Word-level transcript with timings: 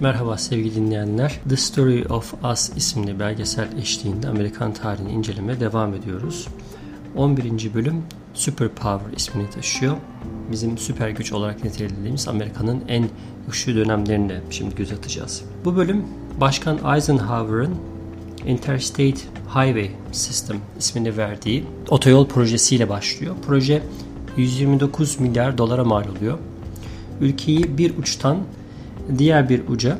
Merhaba 0.00 0.38
sevgili 0.38 0.74
dinleyenler. 0.74 1.40
The 1.48 1.56
Story 1.56 2.04
of 2.08 2.34
Us 2.44 2.70
isimli 2.76 3.20
belgesel 3.20 3.78
eşliğinde 3.78 4.28
Amerikan 4.28 4.72
tarihini 4.72 5.12
inceleme 5.12 5.60
devam 5.60 5.94
ediyoruz. 5.94 6.48
11. 7.16 7.74
bölüm 7.74 8.02
Super 8.34 8.68
Power 8.68 9.16
ismini 9.16 9.50
taşıyor. 9.50 9.96
Bizim 10.52 10.78
süper 10.78 11.08
güç 11.08 11.32
olarak 11.32 11.64
nitelediğimiz 11.64 12.28
Amerika'nın 12.28 12.82
en 12.88 13.08
güçlü 13.46 13.74
dönemlerini 13.74 14.40
şimdi 14.50 14.74
göz 14.74 14.92
atacağız. 14.92 15.44
Bu 15.64 15.76
bölüm 15.76 16.04
Başkan 16.40 16.94
Eisenhower'ın 16.94 17.76
Interstate 18.46 19.20
Highway 19.48 19.90
System 20.12 20.56
ismini 20.78 21.16
verdiği 21.16 21.64
otoyol 21.88 22.26
projesiyle 22.26 22.88
başlıyor. 22.88 23.34
Proje 23.46 23.82
129 24.36 25.20
milyar 25.20 25.58
dolara 25.58 25.84
mal 25.84 26.04
oluyor. 26.08 26.38
Ülkeyi 27.20 27.78
bir 27.78 27.98
uçtan 27.98 28.38
diğer 29.18 29.48
bir 29.48 29.68
uca 29.68 29.98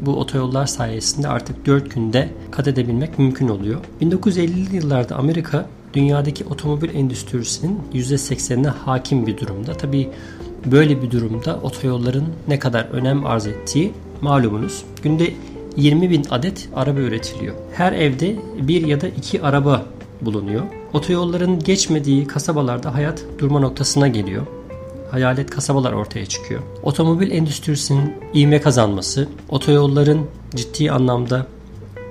bu 0.00 0.16
otoyollar 0.16 0.66
sayesinde 0.66 1.28
artık 1.28 1.66
4 1.66 1.94
günde 1.94 2.28
kat 2.50 2.68
edebilmek 2.68 3.18
mümkün 3.18 3.48
oluyor. 3.48 3.80
1950'li 4.00 4.76
yıllarda 4.76 5.16
Amerika 5.16 5.66
dünyadaki 5.94 6.44
otomobil 6.44 6.94
endüstrisinin 6.94 7.80
%80'ine 7.94 8.68
hakim 8.68 9.26
bir 9.26 9.38
durumda. 9.38 9.72
Tabi 9.72 10.10
böyle 10.66 11.02
bir 11.02 11.10
durumda 11.10 11.60
otoyolların 11.62 12.24
ne 12.48 12.58
kadar 12.58 12.84
önem 12.84 13.26
arz 13.26 13.46
ettiği 13.46 13.92
malumunuz. 14.20 14.84
Günde 15.02 15.32
20 15.76 16.10
bin 16.10 16.26
adet 16.30 16.68
araba 16.74 17.00
üretiliyor. 17.00 17.54
Her 17.72 17.92
evde 17.92 18.36
bir 18.60 18.86
ya 18.86 19.00
da 19.00 19.08
iki 19.08 19.42
araba 19.42 19.84
bulunuyor. 20.20 20.62
Otoyolların 20.92 21.58
geçmediği 21.58 22.26
kasabalarda 22.26 22.94
hayat 22.94 23.24
durma 23.38 23.60
noktasına 23.60 24.08
geliyor. 24.08 24.46
Hayalet 25.16 25.50
kasabalar 25.50 25.92
ortaya 25.92 26.26
çıkıyor. 26.26 26.62
Otomobil 26.82 27.30
endüstrisinin 27.30 28.14
ivme 28.34 28.60
kazanması, 28.60 29.28
otoyolların 29.48 30.26
ciddi 30.54 30.90
anlamda 30.90 31.46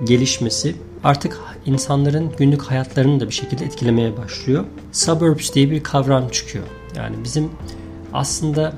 gelişmesi 0.04 0.76
artık 1.04 1.40
insanların 1.66 2.32
günlük 2.38 2.62
hayatlarını 2.62 3.20
da 3.20 3.28
bir 3.28 3.34
şekilde 3.34 3.64
etkilemeye 3.64 4.16
başlıyor. 4.16 4.64
Suburbs 4.92 5.54
diye 5.54 5.70
bir 5.70 5.82
kavram 5.82 6.28
çıkıyor. 6.28 6.64
Yani 6.96 7.16
bizim 7.24 7.50
aslında 8.12 8.72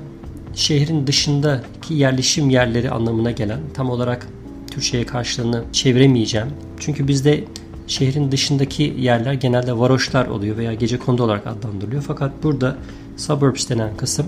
şehrin 0.55 1.07
dışındaki 1.07 1.93
yerleşim 1.93 2.49
yerleri 2.49 2.91
anlamına 2.91 3.31
gelen 3.31 3.59
tam 3.73 3.89
olarak 3.89 4.27
Türkçe'ye 4.71 5.05
karşılığını 5.05 5.63
çeviremeyeceğim. 5.73 6.47
Çünkü 6.79 7.07
bizde 7.07 7.43
şehrin 7.89 8.31
dışındaki 8.31 8.95
yerler 8.97 9.33
genelde 9.33 9.79
varoşlar 9.79 10.27
oluyor 10.27 10.57
veya 10.57 10.73
gece 10.73 10.99
kondu 10.99 11.23
olarak 11.23 11.47
adlandırılıyor. 11.47 12.03
Fakat 12.07 12.31
burada 12.43 12.77
suburbs 13.17 13.69
denen 13.69 13.97
kısım 13.97 14.25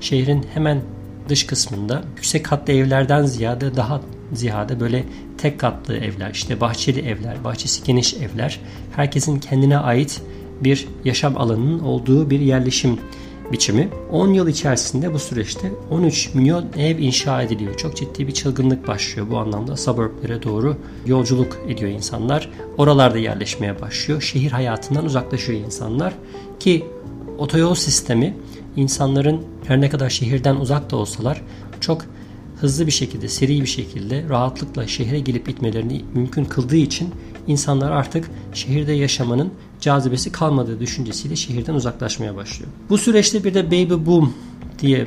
şehrin 0.00 0.46
hemen 0.54 0.82
dış 1.28 1.46
kısmında 1.46 2.02
yüksek 2.16 2.44
katlı 2.44 2.72
evlerden 2.72 3.24
ziyade 3.24 3.76
daha 3.76 4.00
ziyade 4.32 4.80
böyle 4.80 5.04
tek 5.38 5.60
katlı 5.60 5.96
evler, 5.96 6.30
işte 6.30 6.60
bahçeli 6.60 7.00
evler, 7.00 7.44
bahçesi 7.44 7.84
geniş 7.84 8.14
evler, 8.14 8.60
herkesin 8.96 9.40
kendine 9.40 9.78
ait 9.78 10.22
bir 10.60 10.88
yaşam 11.04 11.38
alanının 11.38 11.78
olduğu 11.78 12.30
bir 12.30 12.40
yerleşim 12.40 12.98
biçimi. 13.52 13.88
10 14.12 14.28
yıl 14.32 14.48
içerisinde 14.48 15.14
bu 15.14 15.18
süreçte 15.18 15.72
13 15.90 16.34
milyon 16.34 16.64
ev 16.76 16.98
inşa 16.98 17.42
ediliyor. 17.42 17.76
Çok 17.76 17.96
ciddi 17.96 18.26
bir 18.26 18.32
çılgınlık 18.32 18.88
başlıyor 18.88 19.26
bu 19.30 19.38
anlamda. 19.38 19.76
Suburblere 19.76 20.42
doğru 20.42 20.76
yolculuk 21.06 21.58
ediyor 21.68 21.90
insanlar. 21.90 22.50
Oralarda 22.78 23.18
yerleşmeye 23.18 23.80
başlıyor. 23.80 24.22
Şehir 24.22 24.50
hayatından 24.50 25.04
uzaklaşıyor 25.04 25.60
insanlar 25.60 26.14
ki 26.60 26.86
otoyol 27.38 27.74
sistemi 27.74 28.36
insanların 28.76 29.42
her 29.66 29.80
ne 29.80 29.90
kadar 29.90 30.10
şehirden 30.10 30.56
uzak 30.56 30.90
da 30.90 30.96
olsalar 30.96 31.42
çok 31.80 32.04
hızlı 32.60 32.86
bir 32.86 32.92
şekilde, 32.92 33.28
seri 33.28 33.60
bir 33.60 33.66
şekilde 33.66 34.24
rahatlıkla 34.28 34.86
şehre 34.86 35.20
gelip 35.20 35.46
gitmelerini 35.46 36.04
mümkün 36.14 36.44
kıldığı 36.44 36.76
için 36.76 37.10
insanlar 37.48 37.90
artık 37.90 38.30
şehirde 38.52 38.92
yaşamanın 38.92 39.50
cazibesi 39.80 40.32
kalmadığı 40.32 40.80
düşüncesiyle 40.80 41.36
şehirden 41.36 41.74
uzaklaşmaya 41.74 42.36
başlıyor. 42.36 42.70
Bu 42.90 42.98
süreçte 42.98 43.44
bir 43.44 43.54
de 43.54 43.66
baby 43.66 44.06
boom 44.06 44.34
diye 44.78 44.98
e, 44.98 45.06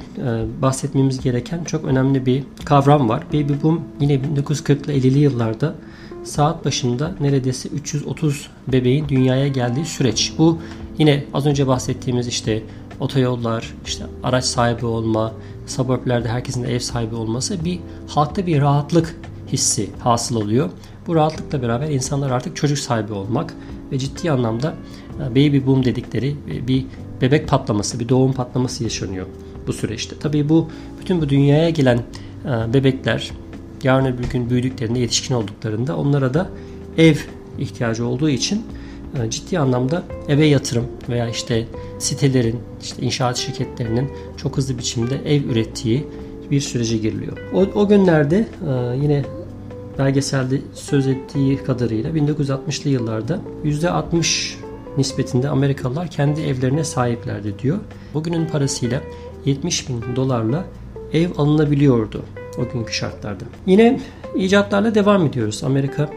bahsetmemiz 0.62 1.22
gereken 1.22 1.64
çok 1.64 1.86
önemli 1.86 2.26
bir 2.26 2.44
kavram 2.66 3.10
var. 3.10 3.24
Baby 3.34 3.54
boom 3.64 3.82
yine 4.00 4.14
1940'lı 4.14 4.94
50'li 4.94 5.20
yıllarda 5.20 5.76
saat 6.24 6.66
başında 6.66 7.16
neredeyse 7.20 7.70
330 7.70 8.50
bebeğin 8.68 9.10
dünyaya 9.10 9.48
geldiği 9.48 9.86
süreç. 9.86 10.34
Bu 10.38 10.58
yine 10.98 11.24
az 11.34 11.46
önce 11.46 11.68
bahsettiğimiz 11.68 12.28
işte 12.28 12.64
otoyollar, 13.00 13.74
işte 13.86 14.06
araç 14.24 14.46
sahibi 14.46 14.86
olma, 14.86 15.34
suburblerde 15.68 16.30
herkesin 16.30 16.64
ev 16.64 16.80
sahibi 16.80 17.16
olması 17.16 17.66
bir 17.66 17.80
halkta 18.08 18.48
bir 18.48 18.62
rahatlık 18.62 19.16
hissi 19.52 19.90
hasıl 20.00 20.36
oluyor. 20.36 20.70
Bu 21.08 21.16
rahatlıkla 21.16 21.62
beraber 21.62 21.90
insanlar 21.90 22.32
artık 22.32 22.56
çocuk 22.56 22.78
sahibi 22.78 23.14
olmak 23.14 23.54
ve 23.92 24.00
ciddi 24.00 24.32
anlamda 24.32 24.74
e, 25.20 25.30
baby 25.30 25.66
boom 25.66 25.86
dedikleri 25.86 26.36
e, 26.52 26.68
bir 26.68 26.86
bebek 27.22 27.48
patlaması, 27.48 28.00
bir 28.00 28.10
doğum 28.10 28.34
patlaması 28.34 28.84
yaşanıyor 28.84 29.26
bu 29.68 29.74
süreçte. 29.74 30.16
Tabii 30.20 30.50
bu 30.50 30.70
bütün 31.02 31.22
bu 31.22 31.30
dünyaya 31.30 31.70
gelen 31.70 31.98
e, 32.46 32.74
bebekler 32.74 33.32
yarın 33.84 34.06
öbür 34.06 34.30
gün 34.30 34.50
büyüdüklerinde, 34.50 35.00
yetişkin 35.00 35.36
olduklarında 35.36 35.98
onlara 35.98 36.34
da 36.34 36.50
ev 36.98 37.16
ihtiyacı 37.60 38.08
olduğu 38.08 38.30
için 38.30 38.66
ciddi 39.30 39.60
anlamda 39.60 40.04
eve 40.28 40.46
yatırım 40.46 40.86
veya 41.10 41.30
işte 41.30 41.68
sitelerin, 42.00 42.60
işte 42.82 43.02
inşaat 43.02 43.38
şirketlerinin 43.38 44.12
çok 44.38 44.58
hızlı 44.58 44.78
biçimde 44.78 45.16
ev 45.26 45.44
ürettiği 45.44 46.08
bir 46.52 46.62
sürece 46.62 46.98
giriliyor. 46.98 47.38
O, 47.54 47.60
o 47.60 47.88
günlerde 47.88 48.48
yine 49.02 49.24
belgeselde 50.00 50.62
söz 50.74 51.08
ettiği 51.08 51.64
kadarıyla 51.64 52.10
1960'lı 52.10 52.90
yıllarda 52.90 53.40
%60 53.66 54.54
nispetinde 54.98 55.50
Amerikalılar 55.50 56.08
kendi 56.08 56.42
evlerine 56.42 56.84
sahiplerdi 56.84 57.60
diyor. 57.60 57.78
Bugünün 58.14 58.46
parasıyla 58.46 59.02
70 59.46 59.90
bin 59.90 60.16
dolarla 60.16 60.66
ev 61.14 61.30
alınabiliyordu 61.38 62.24
o 62.58 62.74
günkü 62.74 62.94
şartlarda. 62.94 63.44
Yine 63.66 64.00
icatlarla 64.36 64.96
devam 64.96 65.26
ediyoruz. 65.26 65.64
Amerika 65.64 66.10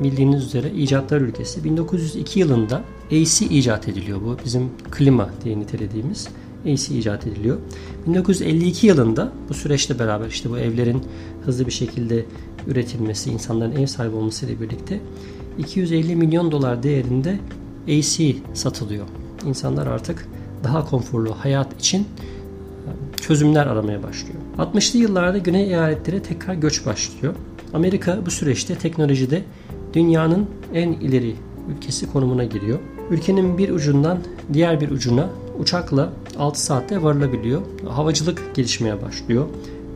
bildiğiniz 0.00 0.44
üzere 0.44 0.70
icatlar 0.70 1.20
ülkesi. 1.20 1.64
1902 1.64 2.40
yılında 2.40 2.82
AC 3.06 3.42
icat 3.42 3.88
ediliyor 3.88 4.20
bu 4.20 4.36
bizim 4.44 4.70
klima 4.90 5.30
diye 5.44 5.58
nitelediğimiz 5.58 6.28
AC 6.64 6.90
icat 6.90 7.26
ediliyor. 7.26 7.58
1952 8.06 8.86
yılında 8.86 9.32
bu 9.48 9.54
süreçle 9.54 9.98
beraber 9.98 10.26
işte 10.26 10.50
bu 10.50 10.58
evlerin 10.58 11.02
hızlı 11.44 11.66
bir 11.66 11.72
şekilde 11.72 12.24
üretilmesi, 12.66 13.30
insanların 13.30 13.76
ev 13.76 13.86
sahibi 13.86 14.16
olması 14.16 14.46
ile 14.46 14.60
birlikte 14.60 15.00
250 15.58 16.16
milyon 16.16 16.52
dolar 16.52 16.82
değerinde 16.82 17.38
AC 17.88 18.36
satılıyor. 18.54 19.06
İnsanlar 19.46 19.86
artık 19.86 20.28
daha 20.64 20.84
konforlu 20.84 21.34
hayat 21.38 21.80
için 21.80 22.00
e, 22.00 22.06
çözümler 23.20 23.66
aramaya 23.66 24.02
başlıyor. 24.02 24.38
60'lı 24.58 24.98
yıllarda 24.98 25.38
Güney 25.38 25.62
eyaletlere 25.62 26.22
tekrar 26.22 26.54
göç 26.54 26.86
başlıyor. 26.86 27.34
Amerika 27.74 28.26
bu 28.26 28.30
süreçte 28.30 28.74
teknolojide 28.74 29.42
dünyanın 29.94 30.46
en 30.74 30.92
ileri 30.92 31.34
ülkesi 31.68 32.12
konumuna 32.12 32.44
giriyor. 32.44 32.78
Ülkenin 33.10 33.58
bir 33.58 33.68
ucundan 33.70 34.18
diğer 34.52 34.80
bir 34.80 34.90
ucuna 34.90 35.30
uçakla 35.58 36.12
6 36.38 36.62
saatte 36.62 37.02
varılabiliyor. 37.02 37.62
Havacılık 37.88 38.54
gelişmeye 38.54 39.02
başlıyor. 39.02 39.46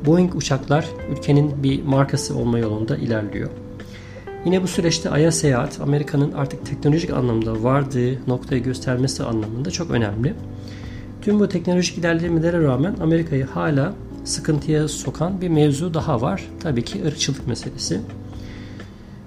Boeing 0.07 0.35
uçaklar 0.35 0.87
ülkenin 1.13 1.63
bir 1.63 1.83
markası 1.83 2.37
olma 2.37 2.59
yolunda 2.59 2.97
ilerliyor. 2.97 3.51
Yine 4.45 4.63
bu 4.63 4.67
süreçte 4.67 5.11
Ay'a 5.11 5.33
seyahat 5.33 5.81
Amerika'nın 5.81 6.33
artık 6.33 6.67
teknolojik 6.67 7.11
anlamda 7.11 7.63
vardığı 7.63 8.31
noktayı 8.31 8.63
göstermesi 8.63 9.25
anlamında 9.25 9.71
çok 9.71 9.91
önemli. 9.91 10.35
Tüm 11.23 11.41
bu 11.41 11.49
teknolojik 11.49 11.99
ilerlemelere 11.99 12.63
rağmen 12.63 12.97
Amerika'yı 13.03 13.45
hala 13.45 13.95
sıkıntıya 14.25 14.89
sokan 14.89 15.41
bir 15.41 15.49
mevzu 15.49 15.95
daha 15.95 16.21
var. 16.21 16.45
Tabii 16.61 16.85
ki 16.85 17.05
ırkçılık 17.07 17.47
meselesi. 17.47 18.01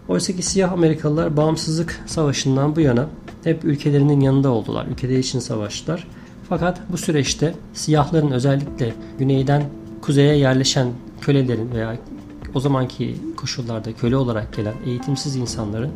Oysa 0.07 0.33
ki 0.33 0.43
siyah 0.43 0.71
Amerikalılar 0.71 1.37
bağımsızlık 1.37 1.99
savaşından 2.05 2.75
bu 2.75 2.79
yana 2.79 3.07
hep 3.43 3.65
ülkelerinin 3.65 4.19
yanında 4.19 4.49
oldular. 4.49 4.85
Ülkeleri 4.85 5.19
için 5.19 5.39
savaştılar. 5.39 6.07
Fakat 6.49 6.81
bu 6.91 6.97
süreçte 6.97 7.55
siyahların 7.73 8.31
özellikle 8.31 8.93
güneyden 9.19 9.63
kuzeye 10.03 10.37
yerleşen 10.37 10.87
kölelerin 11.21 11.71
veya 11.71 11.97
o 12.53 12.59
zamanki 12.59 13.15
koşullarda 13.37 13.93
köle 13.93 14.17
olarak 14.17 14.55
gelen 14.55 14.73
eğitimsiz 14.85 15.35
insanların 15.35 15.91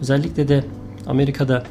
özellikle 0.00 0.48
de 0.48 0.64
Amerika'da 1.06 1.64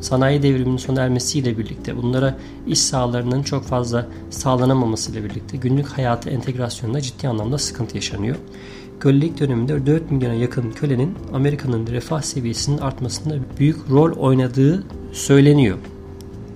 sanayi 0.00 0.42
devriminin 0.42 0.76
sona 0.76 1.02
ermesiyle 1.02 1.58
birlikte 1.58 1.96
bunlara 1.96 2.38
iş 2.66 2.78
sahalarının 2.78 3.42
çok 3.42 3.64
fazla 3.64 4.06
sağlanamaması 4.30 5.12
ile 5.12 5.24
birlikte 5.24 5.56
günlük 5.56 5.86
hayatı 5.86 6.30
entegrasyonunda 6.30 7.00
ciddi 7.00 7.28
anlamda 7.28 7.58
sıkıntı 7.58 7.96
yaşanıyor. 7.96 8.36
Kölelik 9.00 9.40
döneminde 9.40 9.86
4 9.86 10.10
milyona 10.10 10.34
yakın 10.34 10.70
kölenin 10.70 11.14
Amerika'nın 11.32 11.86
refah 11.86 12.22
seviyesinin 12.22 12.78
artmasında 12.78 13.34
büyük 13.58 13.90
rol 13.90 14.12
oynadığı 14.12 14.84
söyleniyor. 15.12 15.78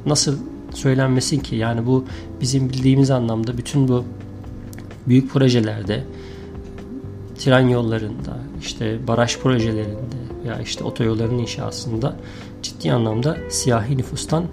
Nasıl 0.06 0.38
söylenmesin 0.76 1.40
ki 1.40 1.56
yani 1.56 1.86
bu 1.86 2.04
bizim 2.40 2.70
bildiğimiz 2.70 3.10
anlamda 3.10 3.58
bütün 3.58 3.88
bu 3.88 4.04
büyük 5.08 5.30
projelerde 5.30 6.04
tren 7.38 7.68
yollarında, 7.68 8.38
işte 8.60 8.98
baraj 9.08 9.38
projelerinde 9.38 10.16
veya 10.44 10.60
işte 10.60 10.84
otoyolların 10.84 11.38
inşasında 11.38 12.16
ciddi 12.62 12.92
anlamda 12.92 13.36
siyahi 13.50 13.98
nüfustan 13.98 14.44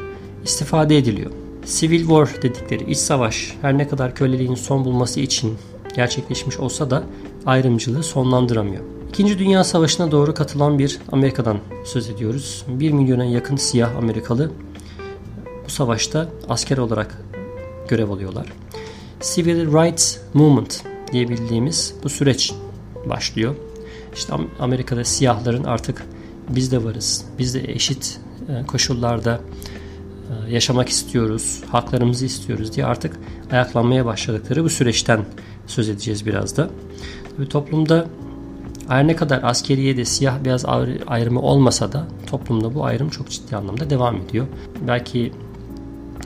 istifade 0.44 0.98
ediliyor. 0.98 1.32
Civil 1.66 2.00
War 2.00 2.30
dedikleri 2.42 2.92
iç 2.92 2.98
savaş 2.98 3.58
her 3.62 3.78
ne 3.78 3.88
kadar 3.88 4.16
köleliğin 4.16 4.56
son 4.56 4.86
bulması 4.86 5.20
için 5.20 5.58
gerçekleşmiş 5.96 6.58
olsa 6.58 6.90
da 6.90 7.04
ayrımcılığı 7.46 8.04
sonlandıramıyor. 8.04 8.84
İkinci 9.10 9.40
Dünya 9.40 9.64
Savaşı'na 9.64 10.12
doğru 10.12 10.34
katılan 10.34 10.80
bir 10.80 11.00
Amerika'dan 11.12 11.58
söz 11.86 12.10
ediyoruz. 12.10 12.66
1 12.68 12.92
milyona 12.92 13.26
yakın 13.26 13.56
siyah 13.56 13.96
Amerikalı 13.98 14.52
bu 15.66 15.70
savaşta 15.70 16.30
asker 16.50 16.78
olarak 16.78 17.22
görev 17.88 18.10
alıyorlar. 18.10 18.54
Civil 19.22 19.68
Rights 19.68 20.18
Movement 20.34 20.84
diye 21.12 21.30
bildiğimiz 21.30 21.96
bu 22.04 22.10
süreç 22.10 22.54
başlıyor. 23.10 23.56
İşte 24.16 24.34
Amerika'da 24.60 25.04
siyahların 25.04 25.64
artık 25.64 26.06
biz 26.50 26.72
de 26.72 26.84
varız, 26.84 27.26
biz 27.40 27.54
de 27.54 27.72
eşit 27.72 28.20
e, 28.50 28.66
koşullarda 28.66 29.40
e, 30.30 30.54
yaşamak 30.54 30.90
istiyoruz, 30.90 31.62
haklarımızı 31.72 32.26
istiyoruz 32.26 32.76
diye 32.76 32.86
artık 32.86 33.20
ayaklanmaya 33.52 34.06
başladıkları 34.06 34.64
bu 34.64 34.70
süreçten 34.70 35.26
söz 35.68 35.90
edeceğiz 35.90 36.26
biraz 36.26 36.58
da. 36.58 36.70
Tabii 37.38 37.50
toplumda 37.50 38.08
her 38.88 39.08
ne 39.08 39.16
kadar 39.16 39.44
askeriyede 39.44 40.06
siyah 40.06 40.44
beyaz 40.46 40.66
ayrımı 41.08 41.42
olmasa 41.42 41.92
da 41.92 42.08
toplumda 42.28 42.76
bu 42.76 42.86
ayrım 42.86 43.10
çok 43.10 43.30
ciddi 43.30 43.56
anlamda 43.56 43.90
devam 43.90 44.16
ediyor. 44.16 44.48
Belki 44.88 45.32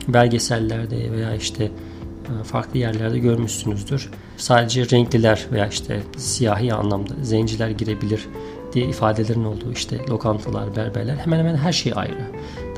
belgesellerde 0.08 1.12
veya 1.12 1.34
işte 1.34 1.64
e, 1.64 2.44
farklı 2.44 2.78
yerlerde 2.78 3.18
görmüşsünüzdür. 3.18 4.10
Sadece 4.36 4.90
renkliler 4.90 5.46
veya 5.52 5.66
işte 5.66 6.02
siyahi 6.16 6.74
anlamda 6.74 7.14
zenciler 7.22 7.70
girebilir 7.70 8.28
diye 8.72 8.88
ifadelerin 8.88 9.44
olduğu 9.44 9.72
işte 9.72 9.98
lokantalar, 10.10 10.76
berberler 10.76 11.16
hemen 11.16 11.38
hemen 11.38 11.56
her 11.56 11.72
şey 11.72 11.92
ayrı. 11.96 12.26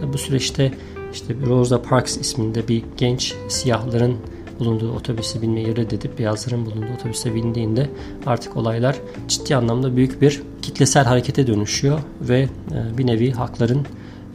Tabi 0.00 0.12
bu 0.12 0.18
süreçte 0.18 0.72
işte 1.12 1.34
Rosa 1.46 1.82
Parks 1.82 2.16
isminde 2.16 2.68
bir 2.68 2.84
genç 2.96 3.34
siyahların 3.48 4.16
bulunduğu 4.58 4.92
otobüse 4.92 5.42
binmeyi 5.42 5.76
reddedip 5.76 6.18
beyazların 6.18 6.66
bulunduğu 6.66 6.94
otobüse 6.98 7.34
bindiğinde 7.34 7.90
artık 8.26 8.56
olaylar 8.56 8.96
ciddi 9.28 9.56
anlamda 9.56 9.96
büyük 9.96 10.22
bir 10.22 10.42
kitlesel 10.62 11.04
harekete 11.04 11.46
dönüşüyor 11.46 12.00
ve 12.20 12.40
e, 12.40 12.98
bir 12.98 13.06
nevi 13.06 13.32
hakların 13.32 13.86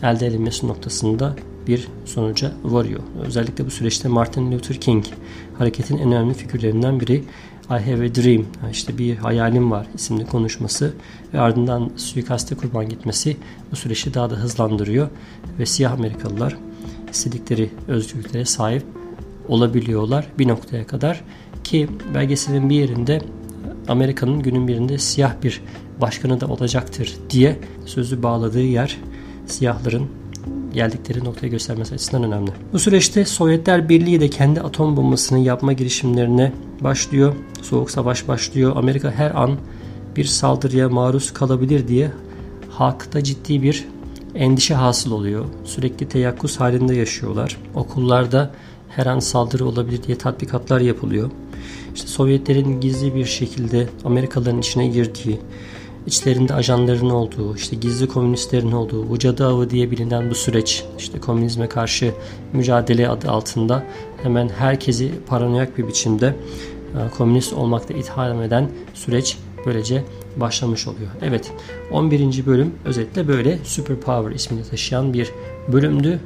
elde 0.03 0.27
edilmesi 0.27 0.67
noktasında 0.67 1.35
bir 1.67 1.87
sonuca 2.05 2.51
varıyor. 2.63 2.99
Özellikle 3.27 3.65
bu 3.65 3.69
süreçte 3.71 4.07
Martin 4.07 4.51
Luther 4.51 4.77
King 4.77 5.05
hareketin 5.57 5.97
en 5.97 6.11
önemli 6.11 6.33
figürlerinden 6.33 6.99
biri 6.99 7.23
I 7.69 7.91
Have 7.91 8.05
a 8.05 8.15
Dream, 8.15 8.45
işte 8.71 8.97
bir 8.97 9.17
hayalim 9.17 9.71
var 9.71 9.87
isimli 9.95 10.25
konuşması 10.25 10.93
ve 11.33 11.39
ardından 11.39 11.91
suikaste 11.95 12.55
kurban 12.55 12.89
gitmesi 12.89 13.37
bu 13.71 13.75
süreci 13.75 14.13
daha 14.13 14.29
da 14.29 14.35
hızlandırıyor 14.35 15.07
ve 15.59 15.65
siyah 15.65 15.91
Amerikalılar 15.91 16.57
istedikleri 17.11 17.69
özgürlüklere 17.87 18.45
sahip 18.45 18.83
olabiliyorlar 19.47 20.27
bir 20.39 20.47
noktaya 20.47 20.87
kadar 20.87 21.23
ki 21.63 21.89
belgeselin 22.13 22.69
bir 22.69 22.75
yerinde 22.75 23.21
Amerika'nın 23.87 24.39
günün 24.39 24.67
birinde 24.67 24.97
siyah 24.97 25.33
bir 25.43 25.61
başkanı 26.01 26.41
da 26.41 26.47
olacaktır 26.47 27.15
diye 27.29 27.59
sözü 27.85 28.23
bağladığı 28.23 28.63
yer 28.63 28.97
siyahların 29.47 30.07
geldikleri 30.75 31.23
noktaya 31.23 31.47
göstermesi 31.47 31.93
açısından 31.93 32.23
önemli. 32.23 32.51
Bu 32.73 32.79
süreçte 32.79 33.25
Sovyetler 33.25 33.89
Birliği 33.89 34.19
de 34.19 34.29
kendi 34.29 34.61
atom 34.61 34.97
bombasını 34.97 35.39
yapma 35.39 35.73
girişimlerine 35.73 36.51
başlıyor. 36.81 37.33
Soğuk 37.61 37.91
savaş 37.91 38.27
başlıyor. 38.27 38.75
Amerika 38.75 39.11
her 39.11 39.31
an 39.31 39.57
bir 40.15 40.25
saldırıya 40.25 40.89
maruz 40.89 41.33
kalabilir 41.33 41.87
diye 41.87 42.11
halkta 42.69 43.23
ciddi 43.23 43.63
bir 43.63 43.85
endişe 44.35 44.73
hasıl 44.73 45.11
oluyor. 45.11 45.45
Sürekli 45.63 46.09
teyakkuz 46.09 46.59
halinde 46.59 46.95
yaşıyorlar. 46.95 47.57
Okullarda 47.75 48.51
her 48.89 49.05
an 49.05 49.19
saldırı 49.19 49.65
olabilir 49.65 50.03
diye 50.03 50.17
tatbikatlar 50.17 50.81
yapılıyor. 50.81 51.29
İşte 51.95 52.07
Sovyetlerin 52.07 52.81
gizli 52.81 53.15
bir 53.15 53.25
şekilde 53.25 53.89
Amerikalıların 54.05 54.59
içine 54.59 54.87
girdiği, 54.87 55.39
içlerinde 56.07 56.53
ajanların 56.53 57.09
olduğu, 57.09 57.55
işte 57.55 57.75
gizli 57.75 58.07
komünistlerin 58.07 58.71
olduğu, 58.71 59.09
bu 59.09 59.43
avı 59.43 59.69
diye 59.69 59.91
bilinen 59.91 60.29
bu 60.29 60.35
süreç, 60.35 60.85
işte 60.97 61.19
komünizme 61.19 61.69
karşı 61.69 62.13
mücadele 62.53 63.09
adı 63.09 63.29
altında 63.29 63.83
hemen 64.23 64.49
herkesi 64.49 65.11
paranoyak 65.27 65.77
bir 65.77 65.87
biçimde 65.87 66.35
e, 66.95 67.09
komünist 67.17 67.53
olmakta 67.53 67.93
itham 67.93 68.41
eden 68.41 68.69
süreç 68.93 69.37
böylece 69.65 70.03
başlamış 70.37 70.87
oluyor. 70.87 71.09
Evet 71.21 71.51
11. 71.91 72.45
bölüm 72.45 72.73
özetle 72.85 73.27
böyle 73.27 73.59
Superpower 73.63 74.35
ismini 74.35 74.63
taşıyan 74.63 75.13
bir 75.13 75.31
bölümdü. 75.67 76.19